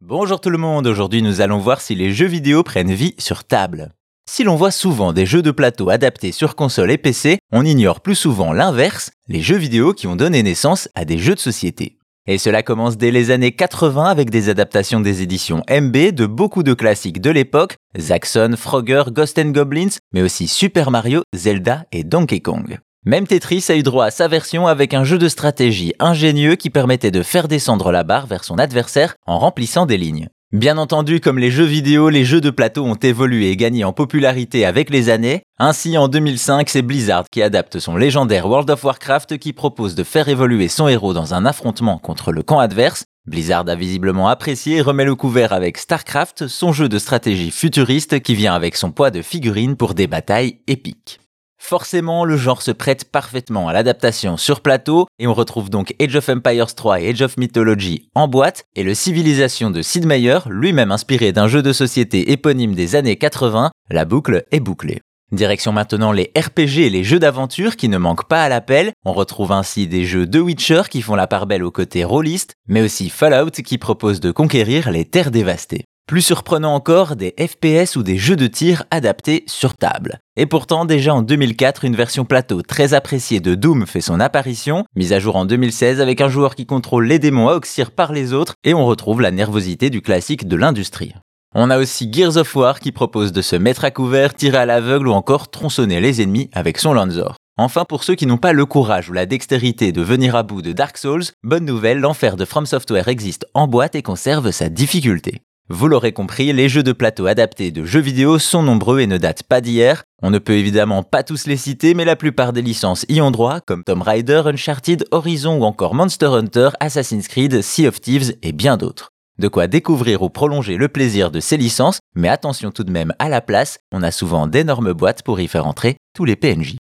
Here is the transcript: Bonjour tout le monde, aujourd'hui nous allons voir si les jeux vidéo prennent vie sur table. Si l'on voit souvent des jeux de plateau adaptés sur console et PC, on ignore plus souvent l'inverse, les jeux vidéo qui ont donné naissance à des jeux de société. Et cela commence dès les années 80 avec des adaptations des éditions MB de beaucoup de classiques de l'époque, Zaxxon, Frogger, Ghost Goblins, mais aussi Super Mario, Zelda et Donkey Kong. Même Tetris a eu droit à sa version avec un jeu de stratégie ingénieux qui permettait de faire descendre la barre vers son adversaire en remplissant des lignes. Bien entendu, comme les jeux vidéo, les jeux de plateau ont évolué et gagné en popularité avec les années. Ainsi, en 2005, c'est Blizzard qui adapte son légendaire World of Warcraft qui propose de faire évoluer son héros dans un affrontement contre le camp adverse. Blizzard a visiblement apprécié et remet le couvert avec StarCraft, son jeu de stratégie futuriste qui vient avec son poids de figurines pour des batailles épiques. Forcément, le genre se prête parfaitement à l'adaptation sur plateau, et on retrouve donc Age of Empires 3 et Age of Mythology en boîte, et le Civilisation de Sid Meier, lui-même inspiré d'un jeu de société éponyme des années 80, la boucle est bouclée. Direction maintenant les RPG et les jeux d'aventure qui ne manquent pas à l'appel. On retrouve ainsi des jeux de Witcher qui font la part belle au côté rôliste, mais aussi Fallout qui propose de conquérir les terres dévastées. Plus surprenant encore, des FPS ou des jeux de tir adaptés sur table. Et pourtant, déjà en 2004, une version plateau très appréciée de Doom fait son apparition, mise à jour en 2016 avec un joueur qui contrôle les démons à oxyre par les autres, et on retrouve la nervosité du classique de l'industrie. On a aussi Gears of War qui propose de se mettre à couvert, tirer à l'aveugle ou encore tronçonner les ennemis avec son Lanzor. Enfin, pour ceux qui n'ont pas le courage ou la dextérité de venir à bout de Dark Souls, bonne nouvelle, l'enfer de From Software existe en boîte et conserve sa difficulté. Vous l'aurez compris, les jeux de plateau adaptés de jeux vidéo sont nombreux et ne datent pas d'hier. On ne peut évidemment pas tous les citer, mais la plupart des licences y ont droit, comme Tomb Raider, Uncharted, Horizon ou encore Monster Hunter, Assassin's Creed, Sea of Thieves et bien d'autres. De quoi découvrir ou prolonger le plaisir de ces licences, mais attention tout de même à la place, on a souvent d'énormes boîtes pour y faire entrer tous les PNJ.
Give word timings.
Bonjour 0.00 0.40
tout 0.40 0.50
le 0.50 0.58
monde, 0.58 0.86
aujourd'hui 0.86 1.22
nous 1.22 1.40
allons 1.40 1.58
voir 1.58 1.80
si 1.80 1.96
les 1.96 2.12
jeux 2.12 2.28
vidéo 2.28 2.62
prennent 2.62 2.92
vie 2.92 3.16
sur 3.18 3.42
table. 3.42 3.90
Si 4.30 4.44
l'on 4.44 4.54
voit 4.54 4.70
souvent 4.70 5.12
des 5.12 5.26
jeux 5.26 5.42
de 5.42 5.50
plateau 5.50 5.90
adaptés 5.90 6.30
sur 6.30 6.54
console 6.54 6.92
et 6.92 6.98
PC, 6.98 7.40
on 7.50 7.64
ignore 7.64 8.00
plus 8.00 8.14
souvent 8.14 8.52
l'inverse, 8.52 9.10
les 9.26 9.42
jeux 9.42 9.56
vidéo 9.56 9.92
qui 9.92 10.06
ont 10.06 10.14
donné 10.14 10.44
naissance 10.44 10.88
à 10.94 11.04
des 11.04 11.18
jeux 11.18 11.34
de 11.34 11.40
société. 11.40 11.98
Et 12.28 12.38
cela 12.38 12.62
commence 12.62 12.96
dès 12.96 13.10
les 13.10 13.32
années 13.32 13.52
80 13.52 14.04
avec 14.04 14.30
des 14.30 14.48
adaptations 14.48 15.00
des 15.00 15.22
éditions 15.22 15.64
MB 15.68 16.12
de 16.12 16.26
beaucoup 16.26 16.62
de 16.62 16.74
classiques 16.74 17.20
de 17.20 17.30
l'époque, 17.30 17.74
Zaxxon, 17.98 18.54
Frogger, 18.56 19.02
Ghost 19.10 19.40
Goblins, 19.40 19.98
mais 20.12 20.22
aussi 20.22 20.46
Super 20.46 20.92
Mario, 20.92 21.22
Zelda 21.34 21.86
et 21.90 22.04
Donkey 22.04 22.38
Kong. 22.38 22.78
Même 23.04 23.26
Tetris 23.26 23.64
a 23.68 23.76
eu 23.76 23.82
droit 23.82 24.04
à 24.04 24.10
sa 24.10 24.28
version 24.28 24.66
avec 24.66 24.92
un 24.92 25.02
jeu 25.02 25.16
de 25.16 25.28
stratégie 25.28 25.94
ingénieux 25.98 26.56
qui 26.56 26.68
permettait 26.68 27.10
de 27.10 27.22
faire 27.22 27.48
descendre 27.48 27.90
la 27.90 28.02
barre 28.02 28.26
vers 28.26 28.44
son 28.44 28.58
adversaire 28.58 29.14
en 29.26 29.38
remplissant 29.38 29.86
des 29.86 29.96
lignes. 29.96 30.28
Bien 30.52 30.76
entendu, 30.78 31.20
comme 31.20 31.38
les 31.38 31.50
jeux 31.50 31.64
vidéo, 31.64 32.10
les 32.10 32.24
jeux 32.24 32.40
de 32.40 32.50
plateau 32.50 32.84
ont 32.84 32.96
évolué 32.96 33.50
et 33.50 33.56
gagné 33.56 33.84
en 33.84 33.92
popularité 33.92 34.64
avec 34.66 34.90
les 34.90 35.10
années. 35.10 35.42
Ainsi, 35.58 35.96
en 35.96 36.08
2005, 36.08 36.68
c'est 36.68 36.82
Blizzard 36.82 37.24
qui 37.30 37.40
adapte 37.42 37.78
son 37.78 37.96
légendaire 37.96 38.46
World 38.46 38.70
of 38.70 38.82
Warcraft 38.82 39.38
qui 39.38 39.52
propose 39.52 39.94
de 39.94 40.04
faire 40.04 40.28
évoluer 40.28 40.68
son 40.68 40.88
héros 40.88 41.14
dans 41.14 41.34
un 41.34 41.46
affrontement 41.46 41.98
contre 41.98 42.32
le 42.32 42.42
camp 42.42 42.58
adverse. 42.58 43.04
Blizzard 43.26 43.68
a 43.68 43.74
visiblement 43.74 44.28
apprécié 44.28 44.76
et 44.76 44.82
remet 44.82 45.04
le 45.04 45.14
couvert 45.14 45.52
avec 45.52 45.78
StarCraft, 45.78 46.46
son 46.46 46.72
jeu 46.72 46.88
de 46.88 46.98
stratégie 46.98 47.50
futuriste 47.50 48.20
qui 48.20 48.34
vient 48.34 48.54
avec 48.54 48.76
son 48.76 48.90
poids 48.90 49.10
de 49.10 49.22
figurines 49.22 49.76
pour 49.76 49.94
des 49.94 50.06
batailles 50.06 50.60
épiques. 50.66 51.20
Forcément, 51.58 52.24
le 52.24 52.36
genre 52.36 52.62
se 52.62 52.70
prête 52.70 53.10
parfaitement 53.10 53.68
à 53.68 53.72
l'adaptation 53.72 54.36
sur 54.36 54.60
plateau, 54.60 55.06
et 55.18 55.26
on 55.26 55.34
retrouve 55.34 55.70
donc 55.70 55.94
Age 56.00 56.16
of 56.16 56.28
Empires 56.28 56.74
3 56.74 57.00
et 57.00 57.10
Age 57.10 57.22
of 57.22 57.36
Mythology 57.36 58.08
en 58.14 58.28
boîte, 58.28 58.64
et 58.76 58.82
le 58.82 58.94
Civilisation 58.94 59.70
de 59.70 59.82
Sid 59.82 60.06
Meier, 60.06 60.38
lui-même 60.48 60.92
inspiré 60.92 61.32
d'un 61.32 61.48
jeu 61.48 61.62
de 61.62 61.72
société 61.72 62.30
éponyme 62.30 62.74
des 62.74 62.96
années 62.96 63.16
80, 63.16 63.70
la 63.90 64.04
boucle 64.04 64.44
est 64.50 64.60
bouclée. 64.60 65.00
Direction 65.30 65.72
maintenant 65.72 66.10
les 66.10 66.32
RPG 66.34 66.78
et 66.78 66.90
les 66.90 67.04
jeux 67.04 67.18
d'aventure 67.18 67.76
qui 67.76 67.90
ne 67.90 67.98
manquent 67.98 68.28
pas 68.28 68.42
à 68.42 68.48
l'appel. 68.48 68.92
On 69.04 69.12
retrouve 69.12 69.52
ainsi 69.52 69.86
des 69.86 70.06
jeux 70.06 70.26
de 70.26 70.40
Witcher 70.40 70.82
qui 70.88 71.02
font 71.02 71.16
la 71.16 71.26
part 71.26 71.46
belle 71.46 71.64
au 71.64 71.70
côté 71.70 72.02
rôliste, 72.02 72.54
mais 72.66 72.80
aussi 72.80 73.10
Fallout 73.10 73.50
qui 73.50 73.76
propose 73.76 74.20
de 74.20 74.30
conquérir 74.30 74.90
les 74.90 75.04
terres 75.04 75.30
dévastées. 75.30 75.84
Plus 76.06 76.22
surprenant 76.22 76.74
encore, 76.74 77.16
des 77.16 77.34
FPS 77.38 77.96
ou 77.96 78.02
des 78.02 78.16
jeux 78.16 78.36
de 78.36 78.46
tir 78.46 78.84
adaptés 78.90 79.44
sur 79.46 79.74
table. 79.74 80.18
Et 80.40 80.46
pourtant, 80.46 80.84
déjà 80.84 81.16
en 81.16 81.22
2004, 81.22 81.84
une 81.84 81.96
version 81.96 82.24
plateau 82.24 82.62
très 82.62 82.94
appréciée 82.94 83.40
de 83.40 83.56
Doom 83.56 83.88
fait 83.88 84.00
son 84.00 84.20
apparition, 84.20 84.84
mise 84.94 85.12
à 85.12 85.18
jour 85.18 85.34
en 85.34 85.44
2016 85.44 86.00
avec 86.00 86.20
un 86.20 86.28
joueur 86.28 86.54
qui 86.54 86.64
contrôle 86.64 87.08
les 87.08 87.18
démons 87.18 87.48
à 87.48 87.54
oxyre 87.54 87.90
par 87.90 88.12
les 88.12 88.32
autres, 88.32 88.54
et 88.62 88.72
on 88.72 88.86
retrouve 88.86 89.20
la 89.20 89.32
nervosité 89.32 89.90
du 89.90 90.00
classique 90.00 90.46
de 90.46 90.54
l'industrie. 90.54 91.12
On 91.56 91.70
a 91.70 91.78
aussi 91.78 92.08
Gears 92.12 92.36
of 92.36 92.54
War 92.54 92.78
qui 92.78 92.92
propose 92.92 93.32
de 93.32 93.42
se 93.42 93.56
mettre 93.56 93.84
à 93.84 93.90
couvert, 93.90 94.32
tirer 94.32 94.58
à 94.58 94.66
l'aveugle 94.66 95.08
ou 95.08 95.12
encore 95.12 95.50
tronçonner 95.50 96.00
les 96.00 96.22
ennemis 96.22 96.50
avec 96.52 96.78
son 96.78 96.92
Lanzor. 96.92 97.34
Enfin, 97.56 97.84
pour 97.84 98.04
ceux 98.04 98.14
qui 98.14 98.26
n'ont 98.26 98.38
pas 98.38 98.52
le 98.52 98.64
courage 98.64 99.10
ou 99.10 99.14
la 99.14 99.26
dextérité 99.26 99.90
de 99.90 100.02
venir 100.02 100.36
à 100.36 100.44
bout 100.44 100.62
de 100.62 100.70
Dark 100.70 100.98
Souls, 100.98 101.24
bonne 101.42 101.64
nouvelle, 101.64 101.98
l'enfer 101.98 102.36
de 102.36 102.44
From 102.44 102.64
Software 102.64 103.08
existe 103.08 103.44
en 103.54 103.66
boîte 103.66 103.96
et 103.96 104.02
conserve 104.02 104.52
sa 104.52 104.68
difficulté. 104.68 105.40
Vous 105.70 105.86
l'aurez 105.86 106.12
compris, 106.12 106.50
les 106.54 106.70
jeux 106.70 106.82
de 106.82 106.92
plateau 106.92 107.26
adaptés 107.26 107.70
de 107.70 107.84
jeux 107.84 108.00
vidéo 108.00 108.38
sont 108.38 108.62
nombreux 108.62 109.00
et 109.00 109.06
ne 109.06 109.18
datent 109.18 109.42
pas 109.42 109.60
d'hier. 109.60 110.04
On 110.22 110.30
ne 110.30 110.38
peut 110.38 110.54
évidemment 110.54 111.02
pas 111.02 111.22
tous 111.22 111.46
les 111.46 111.58
citer, 111.58 111.92
mais 111.92 112.06
la 112.06 112.16
plupart 112.16 112.54
des 112.54 112.62
licences 112.62 113.04
y 113.10 113.20
ont 113.20 113.30
droit, 113.30 113.60
comme 113.60 113.84
Tomb 113.84 114.00
Raider, 114.00 114.44
Uncharted, 114.46 115.04
Horizon 115.10 115.58
ou 115.58 115.64
encore 115.64 115.94
Monster 115.94 116.28
Hunter, 116.28 116.70
Assassin's 116.80 117.28
Creed, 117.28 117.60
Sea 117.60 117.86
of 117.86 118.00
Thieves 118.00 118.32
et 118.42 118.52
bien 118.52 118.78
d'autres. 118.78 119.10
De 119.38 119.48
quoi 119.48 119.66
découvrir 119.66 120.22
ou 120.22 120.30
prolonger 120.30 120.78
le 120.78 120.88
plaisir 120.88 121.30
de 121.30 121.38
ces 121.38 121.58
licences, 121.58 122.00
mais 122.14 122.30
attention 122.30 122.70
tout 122.70 122.82
de 122.82 122.90
même 122.90 123.12
à 123.18 123.28
la 123.28 123.42
place, 123.42 123.78
on 123.92 124.02
a 124.02 124.10
souvent 124.10 124.46
d'énormes 124.46 124.94
boîtes 124.94 125.22
pour 125.22 125.38
y 125.38 125.48
faire 125.48 125.66
entrer 125.66 125.98
tous 126.14 126.24
les 126.24 126.36
PNJ. 126.36 126.77